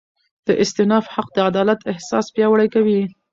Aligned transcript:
د 0.47 0.49
استیناف 0.61 1.05
حق 1.15 1.27
د 1.33 1.37
عدالت 1.49 1.79
احساس 1.91 2.25
پیاوړی 2.35 2.67
کوي. 2.75 3.01